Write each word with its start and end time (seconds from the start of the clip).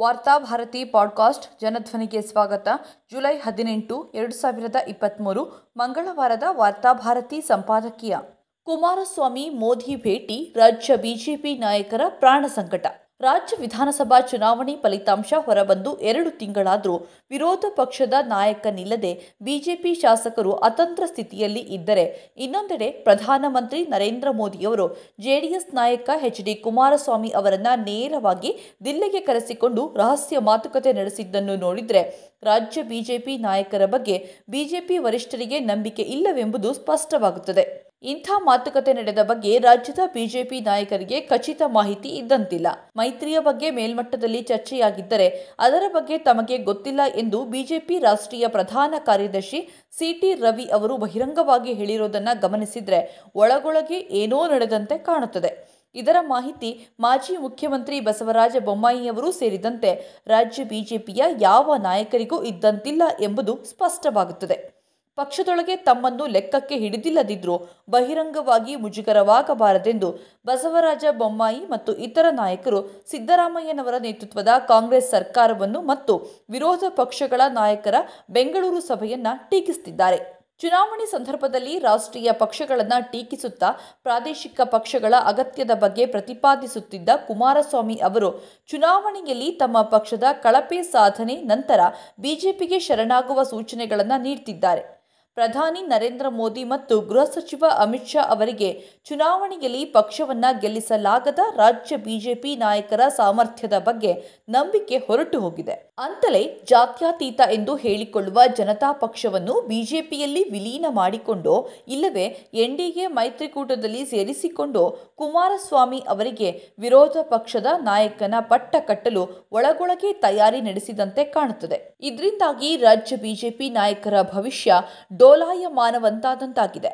Varthabharati 0.00 0.84
podcast 0.84 1.60
ಜನಧ್ವನಿಗೆ 1.60 2.22
ಸ್ವಾಗತ. 2.22 2.68
July 3.10 3.38
ಹದಿನೆಂಟು, 3.38 4.12
ಎರಡು 4.14 4.34
ಸಾವಿರದ 4.34 4.76
ಇಪ್ಪತ್ತ್ಮೂರು 4.88 5.72
ಮಂಗಳವಾರದ 5.76 6.42
ವಾರ್ತಾಭಾರತಿ 6.50 7.40
ಸಂಪಾದಕೀಯ. 7.40 8.16
ಕುಮಾರಸ್ವಾಮಿ 8.64 9.50
ಮೋದಿ 9.50 9.96
ಭೇಟಿ, 9.96 10.54
ರಾಜ್ಯ 10.56 10.96
ಬಿಜೆಪಿ 10.96 11.58
ನಾಯಕರ 11.58 12.00
ಪ್ರಾಣ 12.08 12.46
ಸಂಕಟ. 12.46 12.86
ರಾಜ್ಯ 13.22 13.54
ವಿಧಾನಸಭಾ 13.60 14.18
ಚುನಾವಣೆ 14.20 14.74
ಫಲಿತಾಂಶ 14.76 15.32
ಹೊರಬಂದು 15.38 15.90
ಎರಡು 16.00 16.30
ತಿಂಗಳಾದರೂ 16.30 16.94
ವಿರೋಧ 17.30 17.64
ಪಕ್ಷದ 17.76 18.14
ನಾಯಕನಿಲ್ಲದೆ 18.26 19.12
ಬಿಜೆಪಿ 19.42 19.92
ಶಾಸಕರು 19.94 20.52
ಅತಂತ್ರ 20.52 21.06
ಸ್ಥಿತಿಯಲ್ಲಿ 21.06 21.60
ಇದ್ದರೆ 21.60 22.04
ಇನ್ನೊಂದೆಡೆ 22.38 22.88
ಪ್ರಧಾನಮಂತ್ರಿ 23.04 23.80
ನರೇಂದ್ರ 23.86 24.30
ಮೋದಿಯವರು 24.30 24.86
ಜೆಡಿಎಸ್ 25.20 25.70
ನಾಯಕ 25.74 26.10
ಎಚ್ 26.22 26.42
ಡಿ 26.42 26.54
ಕುಮಾರಸ್ವಾಮಿ 26.54 27.30
ಅವರನ್ನು 27.30 27.76
ನೇರವಾಗಿ 27.84 28.52
ದಿಲ್ಲಿಗೆ 28.84 29.20
ಕರೆಸಿಕೊಂಡು 29.20 29.84
ರಹಸ್ಯ 29.96 30.38
ಮಾತುಕತೆ 30.40 30.92
ನಡೆಸಿದ್ದನ್ನು 30.92 31.56
ನೋಡಿದರೆ 31.56 32.04
ರಾಜ್ಯ 32.42 32.82
ಬಿಜೆಪಿ 32.82 33.36
ನಾಯಕರ 33.38 33.86
ಬಗ್ಗೆ 33.86 34.18
ಬಿಜೆಪಿ 34.48 34.98
ವರಿಷ್ಠರಿಗೆ 34.98 35.60
ನಂಬಿಕೆ 35.60 36.04
ಇಲ್ಲವೆಂಬುದು 36.16 36.70
ಸ್ಪಷ್ಟವಾಗುತ್ತದೆ. 36.74 37.91
ಇಂಥ 38.02 38.30
ಮಾತುಕತೆ 38.44 38.92
ನಡೆದ 38.92 39.18
ಬಗ್ಗೆ 39.22 39.58
ರಾಜ್ಯದ 39.58 39.98
ಬಿಜೆಪಿ 40.14 40.60
ನಾಯಕರಿಗೆ 40.60 41.20
ಖಚಿತ 41.20 41.62
ಮಾಹಿತಿ 41.66 42.08
ಇದ್ದಂತಿಲ್ಲ. 42.08 42.66
ಮೈತ್ರಿಯ 42.96 43.38
ಬಗ್ಗೆ 43.38 43.70
ಮೇಲ್ಮಟ್ಟದಲ್ಲಿ 43.70 44.42
ಚರ್ಚೆಯಾಗಿದ್ದರೆ 44.42 45.56
ಅದರ 45.58 45.82
ಬಗ್ಗೆ 45.88 46.18
ತಮಗೆ 46.18 46.58
ಗೊತ್ತಿಲ್ಲ 46.58 47.00
ಎಂದು 47.16 47.44
ಬಿಜೆಪಿ 47.44 47.98
ರಾಷ್ಟ್ರೀಯ 47.98 48.48
ಪ್ರಧಾನ 48.48 48.94
ಕಾರ್ಯದರ್ಶಿ 48.98 49.68
ಸಿಟಿ 49.98 50.34
ರವಿ 50.34 50.70
ಅವರು 50.70 50.96
ಬಹಿರಂಗವಾಗಿ 50.96 51.72
ಹೇಳಿರೋದನ್ನ 51.72 52.28
ಗಮನಿಸಿದ್ರೆ 52.40 53.30
ಒಳಗೊಳಗೆ 53.34 53.94
ಏನೋ 53.94 54.48
ನಡೆದಂತೆ 54.48 54.98
ಕಾಣುತ್ತದೆ. 54.98 55.82
ಇದರ 55.94 56.16
ಮಾಹಿತಿ 56.20 56.88
ಮಾಜಿ 57.00 57.36
ಮುಖ್ಯಮಂತ್ರಿ 57.36 58.00
ಬಸವರಾಜ 58.00 58.56
ಬೊಮ್ಮಾಯಿಯವರೂ 58.64 59.32
ಸೇರಿದಂತೆ 59.32 60.22
ರಾಜ್ಯ 60.26 60.64
ಬಿಜೆಪಿಯ 60.64 61.22
ಯಾವ 61.40 61.76
ನಾಯಕರಿಗೂ 61.76 62.42
ಇದ್ದಂತಿಲ್ಲ 62.42 63.02
ಎಂಬುದು 63.20 63.64
ಸ್ಪಷ್ಟವಾಗುತ್ತದೆ. 63.64 64.71
ಪಕ್ಷದೊಳಗೆ 65.18 65.76
ತಮ್ಮನ್ನು 65.76 66.26
ಲೆಕ್ಕಕ್ಕೆ 66.26 66.76
ಹಿಡಿದಿಲ್ಲದಿದ್ರೂ 66.76 67.56
ಬಹಿರಂಗವಾಗಿ 67.88 68.76
ಮುಜುಗರವಾಗಬಾರದೆಂದು 68.76 70.08
ಬಸವರಾಜ 70.46 71.04
ಬೊಮ್ಮಾಯಿ 71.10 71.60
ಮತ್ತು 71.66 71.94
ಇತರ 71.96 72.26
ನಾಯಕರು 72.30 72.80
ಸಿದ್ದರಾಮಯ್ಯನವರ 73.10 73.94
ನೇತೃತ್ವದ 74.00 74.52
ಕಾಂಗ್ರೆಸ್ 74.68 75.10
ಸರ್ಕಾರವನ್ನು 75.10 75.82
ಮತ್ತು 75.82 76.14
ವಿರೋಧ 76.50 76.84
ಪಕ್ಷಗಳ 76.96 77.40
ನಾಯಕರ 77.48 77.94
ಬೆಂಗಳೂರು 78.30 78.80
ಸಭೆಯನ್ನ 78.80 79.26
ಟೀಕಿಸುತ್ತಿದ್ದಾರೆ. 79.50 80.20
ಚುನಾವಣೆ 80.60 81.06
ಸಂದರ್ಭದಲ್ಲಿ 81.06 81.78
ರಾಷ್ಟ್ರೀಯ 81.78 82.32
ಪಕ್ಷಗಳನ್ನು 82.32 82.98
ಟೀಕಿಸುತ್ತಾ 83.12 83.68
ಪ್ರಾದೇಶಿಕ 84.02 84.60
ಪಕ್ಷಗಳ 84.64 85.14
ಅಗತ್ಯದ 85.24 85.70
ಬಗ್ಗೆ 85.74 86.06
ಪ್ರತಿಪಾದಿಸುತ್ತಿದ್ದ 86.06 87.08
ಕುಮಾರಸ್ವಾಮಿ 87.26 87.96
ಅವರು, 87.96 88.30
ಚುನಾವಣೆಯಲ್ಲಿ 88.68 89.52
ತಮ್ಮ 89.52 89.82
ಪಕ್ಷದ 89.82 90.24
ಕಳಪೆ 90.42 90.82
ಸಾಧನೆ 90.82 91.36
ನಂತರ 91.42 91.80
ಬಿಜೆಪಿಗೆ 92.18 92.78
ಶರಣಾಗುವ 92.78 93.42
ಸೂಚನೆಗಳನ್ನು 93.42 94.22
ನೀಡುತ್ತಿದ್ದಾರೆ 94.22 95.01
ಪ್ರಧಾನಿ 95.34 95.82
ನರೇಂದ್ರ 95.82 96.28
ಮೋದಿ 96.28 96.64
ಮತ್ತು 96.64 97.00
ಗೃಹ 97.00 97.24
ಸಚಿವ 97.24 97.64
ಅಮಿತ್ 97.76 98.08
ಶಾ 98.08 98.22
ಅವರಿಗೆ 98.22 98.68
ಚುನಾವಣೆಯಲ್ಲಿ 99.04 99.84
ಪಕ್ಷವನ್ನ 99.84 100.44
ಗೆಲ್ಲಿಸಲಾಗದ 100.60 101.38
ರಾಜ್ಯ 101.56 101.96
ಬಿಜೆಪಿ 101.96 102.56
ನಾಯಕರ 102.56 103.00
ಸಾಮರ್ಥ್ಯದ 103.08 103.76
ಬಗ್ಗೆ 103.78 104.12
ನಂಬಿಕೆ 104.48 104.96
ಹೊರಟು 104.96 105.40
ಹೋಗಿದೆ. 105.40 105.72
ಅಂತಲೇ 105.98 106.42
ಜಾತ್ಯತೀತ 106.68 107.40
ಎಂದು 107.52 107.76
ಹೇಳಿಕೊಳ್ಳುವ 107.76 108.40
ಜನತಾ 108.58 108.92
ಪಕ್ಷವನ್ನು 108.92 109.54
ಬಿಜೆಪಿಯಲ್ಲಿ 109.60 110.42
ವಿಲೀನ 110.50 110.86
ಮಾಡಿಕೊಂಡೋ, 110.88 111.68
ಇಲ್ಲವೇ 111.88 112.26
ಎನ್ಡಿಎ 112.54 113.06
ಮೈತ್ರಿಕೂಟದಲ್ಲಿ 113.06 114.04
ಸೇರಿಸಿಕೊಂಡೋ 114.04 114.84
ಕುಮಾರಸ್ವಾಮಿ 115.16 116.02
ಅವರಿಗೆ 116.08 116.50
ವಿರೋಧ 116.78 117.16
ಪಕ್ಷದ 117.22 117.66
ನಾಯಕನ 117.82 118.34
ಪಟ್ಟ 118.40 118.76
ಕಟ್ಟಲು 118.86 119.24
ಒಳಗೊಳಗೆ 119.52 120.12
ತಯಾರಿ 120.12 120.60
ನಡೆಸಿದಂತೆ 120.60 121.24
ಕಾಣುತ್ತದೆ. 121.24 121.96
ಇದರಿಂದಾಗಿ 122.02 122.76
ರಾಜ್ಯ 122.76 123.16
ಬಿಜೆಪಿ 123.16 123.70
ನಾಯಕರ 123.70 124.22
ಭವಿಷ್ಯ 124.22 124.74
ಡೋಲಾಯಮಾನವಂತಾದಂತಾಗಿದೆ 125.22 126.92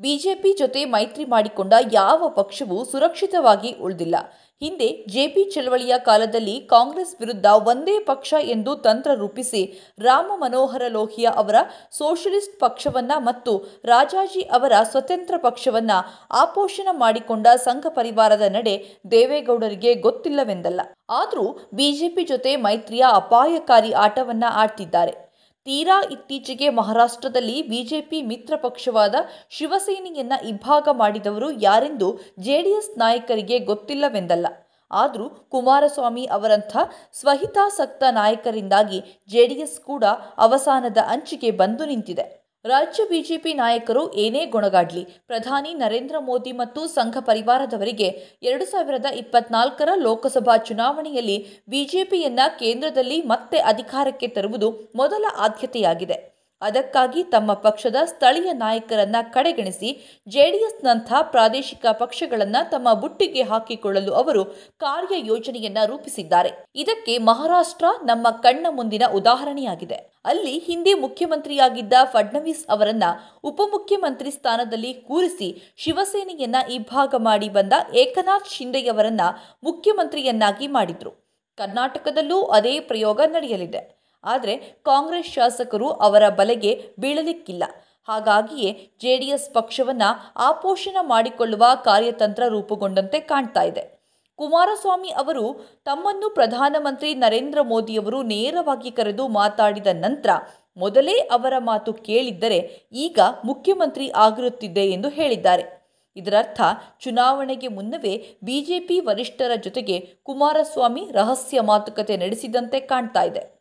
ಬಿಜೆಪಿ 0.00 0.50
ಜೊತೆ 0.58 0.80
ಮೈತ್ರಿ 0.84 1.24
ಮಾಡಿಕೊಂಡ 1.24 1.74
ಯಾವ 1.92 2.28
ಪಕ್ಷವೂ 2.28 2.84
ಸುರಕ್ಷಿತವಾಗಿ 2.84 3.70
ಉಳಿದಿಲ್ಲ. 3.72 4.16
ಹಿಂದೆ 4.62 4.88
ಜೆಪಿ 5.08 5.42
ಚಳವಳಿಯ 5.50 5.94
ಕಾಲದಲ್ಲಿ 5.98 6.54
ಕಾಂಗ್ರೆಸ್ 6.60 7.14
ವಿರುದ್ಧ 7.20 7.46
ಒಂದೇ 7.70 7.98
ಪಕ್ಷ 7.98 8.34
ಎಂದು 8.54 8.72
ತಂತ್ರ 8.76 9.10
ರೂಪಿಸಿ 9.14 9.62
ರಾಮ 9.98 10.30
ಮನೋಹರ 10.34 10.82
ಲೋಹಿಯಾ 10.88 11.30
ಅವರ 11.30 11.54
ಸೋಷಲಿಸ್ಟ್ 11.98 12.60
ಪಕ್ಷವನ್ನ 12.60 13.12
ಮತ್ತು 13.18 13.52
ರಾಜಾಜಿ 13.84 14.40
ಅವರ 14.40 14.72
ಸ್ವತಂತ್ರ 14.90 15.34
ಪಕ್ಷವನ್ನ 15.36 15.90
ಆಪೋಷಣ 16.30 16.88
ಮಾಡಿಕೊಂಡ 16.92 17.46
ಸಂಘ 17.64 17.86
ಪರಿವಾರದ 17.88 18.46
ನಡೆ 18.48 18.76
ದೇವೇಗೌಡರಿಗೆ 19.10 19.94
ಗೊತ್ತಿಲ್ಲವೆಂದಲ್ಲ. 20.06 20.80
ಆದರೂ 21.10 21.46
ಬಿಜೆಪಿ 21.74 22.24
ಜೊತೆ 22.24 22.56
ಮೈತ್ರಿಯ 22.56 23.04
ಅಪಾಯಕಾರಿ 23.12 23.92
ಆಟವನ್ನ 23.92 24.44
ಆಡ್ತಿದ್ದಾರೆ. 24.62 25.31
ತೀರಾ 25.64 26.02
ಇತ್ತೀಚೆಗೆ 26.10 26.68
ಮಹಾರಾಷ್ಟ್ರದಲ್ಲಿ 26.68 27.62
ಬಿಜೆಪಿ 27.62 28.22
ಮಿತ್ರ 28.22 28.56
ಪಕ್ಷವಾದ 28.56 29.14
ಶಿವಸೇನೆಯನ್ನ 29.50 30.32
ಇಬ್ಬಾಗ 30.48 30.88
ಮಾಡಿದವರು 30.92 31.50
ಯಾರೆಂದು 31.50 32.20
ಜೆಡಿಎಸ್ 32.38 32.98
ನಾಯಕರಿಗೆ 32.98 33.58
ಗೊತ್ತಿಲ್ಲವೆಂದಲ್ಲ. 33.58 34.46
ಆದರೂ 34.90 35.28
ಕುಮಾರಸ್ವಾಮಿ 35.28 36.26
ಅವರಂಥ 36.26 36.76
ಸ್ವಹಿತಾಸಕ್ತ 37.12 38.02
ನಾಯಕರಿಂದಾಗಿ 38.10 39.00
ಜೆಡಿಎಸ್ 39.28 39.80
ಕೂಡ 39.80 40.04
ಅವಸಾನದ 40.38 40.96
ಅಂಚಿಗೆ 41.06 41.50
ಬಂದು 41.50 41.84
ನಿಂತಿದೆ. 41.84 42.41
ರಾಜ್ಯ 42.64 43.02
ಬಿಜೆಪಿ 43.04 43.52
ನಾಯಕರು 43.54 44.02
ಏನೇ 44.14 44.42
ಗೊಣಗಾಡ್ಲಿ, 44.46 45.02
ಪ್ರಧಾನಿ 45.26 45.74
ನರೇಂದ್ರ 45.74 46.16
ಮೋದಿ 46.18 46.52
ಮತ್ತು 46.52 46.80
ಸಂಘ 46.86 47.16
ಪರಿವಾರದವರಿಗೆ 47.20 48.08
ಎರಡು 48.42 48.64
ಸಾವಿರದ 48.64 49.06
ಇಪ್ಪತ್ನಾಲ್ಕರ 49.12 49.88
ಲೋಕಸಭಾ 49.96 50.56
ಚುನಾವಣೆಯಲ್ಲಿ 50.56 51.38
ಬಿಜೆಪಿಯನ್ನ 51.68 52.40
ಕೇಂದ್ರದಲ್ಲಿ 52.58 53.18
ಮತ್ತೆ 53.22 53.58
ಅಧಿಕಾರಕ್ಕೆ 53.58 54.28
ತರುವುದು 54.28 54.70
ಮೊದಲ 54.94 55.24
ಆದ್ಯತೆಯಾಗಿದೆ. 55.38 56.18
ಅದಕ್ಕಾಗಿ 56.62 57.22
ತಮ್ಮ 57.22 57.52
ಪಕ್ಷದ 57.52 57.96
ಸ್ಥಳೀಯ 58.04 58.52
ನಾಯಕರನ್ನ 58.52 59.16
ಕಡೆಗಣಿಸಿ 59.32 60.20
ಜೆಡಿಎಸ್ನಂಥ 60.28 61.12
ಪ್ರಾದೇಶಿಕ 61.22 61.86
ಪಕ್ಷಗಳನ್ನ 61.86 62.56
ತಮ್ಮ 62.70 62.94
ಬುಟ್ಟಿಗೆ 62.94 63.42
ಹಾಕಿಕೊಳ್ಳಲು 63.42 64.12
ಅವರು 64.12 64.44
ಕಾರ್ಯ 64.78 65.14
ಯೋಜನೆಯನ್ನ 65.18 65.78
ರೂಪಿಸಿದ್ದಾರೆ. 65.86 66.50
ಇದಕ್ಕೆ 66.74 67.18
ಮಹಾರಾಷ್ಟ್ರ 67.18 67.84
ನಮ್ಮ 68.02 68.30
ಕಣ್ಣ 68.30 68.66
ಮುಂದಿನ 68.70 69.02
ಉದಾಹರಣೆಯಾಗಿದೆ. 69.14 69.94
ಅಲ್ಲಿ 70.24 70.58
ಹಿಂದೆ 70.58 70.94
ಮುಖ್ಯಮಂತ್ರಿಯಾಗಿದ್ದ 70.94 71.92
ಫಡ್ನವೀಸ್ 72.04 72.66
ಅವರನ್ನ 72.68 73.04
ಉಪಮುಖ್ಯಮಂತ್ರಿ 73.44 74.30
ಸ್ಥಾನದಲ್ಲಿ 74.30 74.94
ಕೂರಿಸಿ 74.94 75.74
ಶಿವಸೇನೆಯನ್ನ 75.76 76.56
ಇಬ್ಬಾಗ 76.70 77.14
ಮಾಡಿ 77.18 77.48
ಬಂದ 77.48 77.72
ಏಕನಾಥ್ 77.94 78.48
ಶಿಂದೆಯವರನ್ನ 78.48 79.20
ಮುಖ್ಯಮಂತ್ರಿಯನ್ನಾಗಿ 79.62 80.66
ಮಾಡಿದ್ರು. 80.66 81.10
ಕರ್ನಾಟಕದಲ್ಲೂ 81.58 82.42
ಅದೇ 82.42 82.80
ಪ್ರಯೋಗ 82.80 83.20
ನಡೆಯಲಿದೆ. 83.26 84.01
ಆದರೆ 84.24 84.56
ಕಾಂಗ್ರೆಸ್ 84.58 85.28
ಶಾಸಕರು 85.28 85.88
ಅವರ 85.90 86.28
ಬಲೆಗೆ 86.28 86.94
ಬೀಳಲಿಕ್ಕಿಲ್ಲ. 86.98 87.64
ಹಾಗಾಗಿಯೇ 88.08 88.90
ಜೆಡಿಎಸ್ 89.00 89.54
ಪಕ್ಷವನ್ನು 89.54 90.32
ಆಪೋಷಣ 90.36 90.96
ಮಾಡಿಕೊಳ್ಳುವ 91.00 91.64
ಕಾರ್ಯತಂತ್ರ 91.74 92.42
ರೂಪುಗೊಂಡಂತೆ 92.48 93.20
ಕಾಣ್ತಾ 93.20 93.62
ಇದೆ. 93.62 94.02
ಕುಮಾರಸ್ವಾಮಿ 94.36 95.08
ಅವರು 95.08 95.66
ತಮ್ಮನ್ನು 95.84 96.30
ಪ್ರಧಾನಮಂತ್ರಿ 96.30 97.14
ನರೇಂದ್ರ 97.14 97.62
ಮೋದಿಯವರು 97.62 98.22
ನೇರವಾಗಿ 98.22 98.90
ಕರೆದು 98.90 99.28
ಮಾತಾಡಿದ 99.28 99.86
ನಂತರ 99.92 100.30
ಮೊದಲೇ 100.76 101.12
ಅವರ 101.12 101.52
ಮಾತು 101.58 101.92
ಕೇಳಿದ್ದರೆ 101.92 102.88
ಈಗ 102.92 103.20
ಮುಖ್ಯಮಂತ್ರಿ 103.44 104.10
ಆಗಿರುತ್ತಿದ್ದೆ 104.10 104.90
ಎಂದು 104.90 105.08
ಹೇಳಿದ್ದಾರೆ. 105.08 105.82
ಇದರರ್ಥ 106.16 106.60
ಚುನಾವಣೆಗೆ 107.00 107.68
ಮುನ್ನವೇ 107.68 108.36
ಬಿಜೆಪಿ 108.44 109.00
ವರಿಷ್ಠರ 109.00 109.50
ಜೊತೆಗೆ 109.54 110.00
ಕುಮಾರಸ್ವಾಮಿ 110.22 111.08
ರಹಸ್ಯ 111.12 111.60
ಮಾತುಕತೆ 111.60 112.16
ನಡೆಸಿದಂತೆ 112.16 112.80
ಕಾಣ್ತಾ 112.80 113.22
ಇದೆ. 113.22 113.51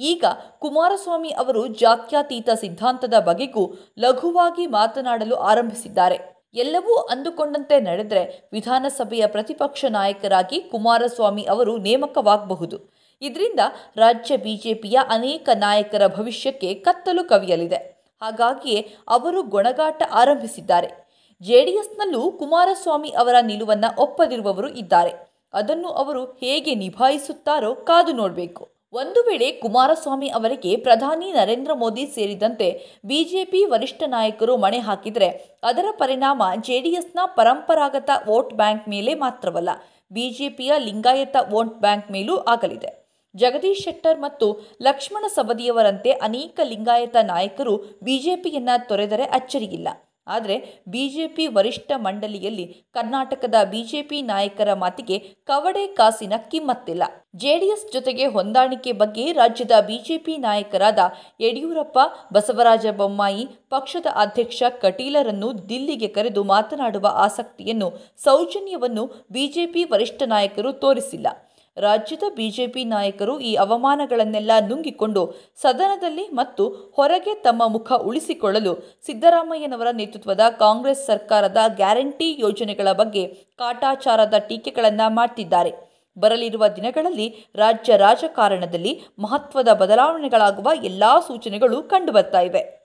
ಈಗ 0.00 0.24
ಕುಮಾರಸ್ವಾಮಿ 0.58 1.30
ಅವರು 1.30 1.66
ಜಾತ್ಯತೀತ 1.66 2.48
ಸಿದ್ಧಾಂತದ 2.54 3.14
ಬಗೆಗೂ 3.18 3.74
ಲಘುವಾಗಿ 3.98 4.66
ಮಾತನಾಡಲು 4.66 5.36
ಆರಂಭಿಸಿದ್ದಾರೆ. 5.36 6.18
ಎಲ್ಲವೂ 6.54 6.94
ಅಂದುಕೊಂಡಂತೆ 6.94 7.80
ನಡೆದರೆ 7.80 8.48
ವಿಧಾನಸಭೆಯ 8.52 9.26
ಪ್ರತಿಪಕ್ಷ 9.26 9.84
ನಾಯಕರಾಗಿ 9.88 10.60
ಕುಮಾರಸ್ವಾಮಿ 10.60 11.44
ಅವರು 11.44 11.76
ನೇಮಕವಾಗಬಹುದು. 11.76 12.94
ಇದರಿಂದ 13.22 13.60
ರಾಜ್ಯ 13.96 14.36
ಬಿಜೆಪಿಯ 14.36 14.98
ಅನೇಕ 15.08 15.48
ನಾಯಕರ 15.54 16.06
ಭವಿಷ್ಯಕ್ಕೆ 16.06 16.74
ಕತ್ತಲು 16.74 17.24
ಕವಿಯಲಿದೆ. 17.24 18.08
ಹಾಗಾಗಿಯೇ 18.22 18.94
ಅವರು 19.08 19.42
ಗೊಣಗಾಟ 19.42 20.02
ಆರಂಭಿಸಿದ್ದಾರೆ. 20.12 21.10
ಜೆಡಿಎಸ್ನಲ್ಲೂ 21.42 22.32
ಕುಮಾರಸ್ವಾಮಿ 22.32 23.08
ಅವರ 23.08 23.34
ನಿಲುವನ್ನು 23.42 24.02
ಒಪ್ಪದಿರುವವರು 24.02 24.68
ಇದ್ದಾರೆ. 24.68 25.12
ಅದನ್ನು 25.52 25.88
ಅವರು 25.88 26.24
ಹೇಗೆ 26.24 26.74
ನಿಭಾಯಿಸುತ್ತಾರೋ 26.74 27.74
ಕಾದು 27.74 28.12
ನೋಡಬೇಕು. 28.12 28.79
ಒಂದು 28.92 29.20
ವೇಳೆ 29.22 29.48
ಕುಮಾರಸ್ವಾಮಿ 29.52 30.28
ಅವರಿಗೆ 30.28 30.76
ಪ್ರಧಾನಿ 30.76 31.28
ನರೇಂದ್ರ 31.32 31.72
ಮೋದಿ 31.74 32.04
ಸೇರಿದಂತೆ 32.06 32.68
ಬಿಜೆಪಿ 33.04 33.60
ವರಿಷ್ಠ 33.64 34.02
ನಾಯಕರು 34.06 34.56
ಮಣೆ 34.56 34.78
ಹಾಕಿದರೆ 34.78 35.28
ಅದರ 35.62 35.86
ಪರಿಣಾಮ 35.98 36.42
ಜೆಡಿಎಸ್ನ 36.56 37.20
ಪರಂಪರಾಗತ 37.36 38.10
ವೋಟ್ 38.26 38.54
ಬ್ಯಾಂಕ್ 38.54 38.88
ಮೇಲೆ 38.88 39.14
ಮಾತ್ರವಲ್ಲ, 39.14 39.70
ಬಿಜೆಪಿಯ 40.12 40.72
ಲಿಂಗಾಯತ 40.78 41.36
ವೋಟ್ 41.50 41.78
ಬ್ಯಾಂಕ್ 41.80 42.10
ಮೇಲೂ 42.10 42.36
ಆಗಲಿದೆ. 42.36 42.90
ಜಗದೀಶ್ 43.34 43.84
ಶೆಟ್ಟರ್ 43.84 44.20
ಮತ್ತು 44.20 44.46
ಲಕ್ಷ್ಮಣ 44.82 45.24
ಸವದಿಯವರಂತೆ 45.28 46.10
ಅನೇಕ 46.10 46.60
ಲಿಂಗಾಯತ 46.62 47.16
ನಾಯಕರು 47.22 47.76
ಬಿಜೆಪಿಯನ್ನ 48.02 48.70
ತೊರೆದರೆ 48.88 49.24
ಅಚ್ಚರಿಯಿಲ್ಲ. 49.38 49.88
ಆದರೆ 50.30 50.56
ಬಿಜೆಪಿ 50.88 51.46
ವರಿಷ್ಠ 51.46 51.92
ಮಂಡಳಿಯಲ್ಲಿ 51.96 52.66
ಕರ್ನಾಟಕದ 52.94 53.54
ಬಿಜೆಪಿ 53.70 54.22
ನಾಯಕರ 54.22 54.74
ಮಾತಿಗೆ 54.74 55.18
ಕವಡೆ 55.18 55.86
ಕಾಸಿನ 55.86 56.32
ಕಿಮ್ಮತ್ತಿಲ್ಲ. 56.50 57.02
ಜೆಡಿಎಸ್ 57.36 57.84
ಜೊತೆಗೆ 57.92 58.24
ಹೊಂದಾಣಿಕೆ 58.26 58.92
ಬಗ್ಗೆ 58.92 59.24
ರಾಜ್ಯದ 59.32 59.74
ಬಿಜೆಪಿ 59.86 60.36
ನಾಯಕರಾದ 60.36 60.98
ಯಡಿಯೂರಪ್ಪ, 61.40 61.98
ಬಸವರಾಜ 62.32 62.86
ಬೊಮ್ಮಾಯಿ, 62.96 63.44
ಪಕ್ಷದ 63.70 64.06
ಅಧ್ಯಕ್ಷ 64.14 64.62
ಕಟೀಲರನ್ನು 64.82 65.68
ದಿಲ್ಲಿಗೆ 65.68 66.08
ಕರೆದು 66.08 66.44
ಮಾತನಾಡುವ 66.44 67.06
ಆಸಕ್ತಿಯನ್ನು, 67.26 67.90
ಸೌಜನ್ಯವನ್ನು 68.24 69.06
ಬಿಜೆಪಿ 69.32 69.84
ವರಿಷ್ಠ 69.84 70.22
ನಾಯಕರು 70.26 70.72
ತೋರಿಸಿಲ್ಲ. 70.84 71.28
ರಾಜ್ಯದ 71.76 72.22
ಬಿಜೆಪಿ 72.36 72.84
ನಾಯಕರು 72.84 73.40
ಈ 73.40 73.54
ಅವಮಾನಗಳನ್ನೆಲ್ಲ 73.54 74.50
ನುಂಗಿಕೊಂಡು 74.68 75.34
ಸದನದಲ್ಲಿ 75.56 76.28
ಮತ್ತು 76.28 76.68
ಹೊರಗೆ 76.68 77.34
ತಮ್ಮ 77.34 77.62
ಮುಖ 77.66 77.92
ಉಳಿಸಿಕೊಳ್ಳಲು 77.92 79.02
ಸಿದ್ದರಾಮಯ್ಯನವರ 79.06 79.86
ನೇತೃತ್ವದ 79.90 80.40
ಕಾಂಗ್ರೆಸ್ 80.58 81.06
ಸರ್ಕಾರದ 81.06 81.56
ಗ್ಯಾರಂಟಿ 81.68 82.36
ಯೋಜನೆಗಳ 82.40 82.92
ಬಗ್ಗೆ 82.92 83.26
ಕಾಟಾಚಾರದ 83.58 84.34
ಟೀಕೆಗಳನ್ನು 84.38 85.14
ಮಾಡ್ತಿದ್ದಾರೆ. 85.14 85.90
ಬರಲಿರುವ 86.18 86.68
ದಿನಗಳಲ್ಲಿ 86.68 87.50
ರಾಜ್ಯ 87.54 87.96
ರಾಜಕಾರಣದಲ್ಲಿ 87.96 89.00
ಮಹತ್ವದ 89.18 89.68
ಬದಲಾವಣೆಗಳಾಗುವ 89.68 90.70
ಎಲ್ಲಾ 90.84 91.20
ಸೂಚನೆಗಳು 91.20 91.82
ಕಂಡುಬರ್ತಾ 91.82 92.40
ಇವೆ. 92.40 92.79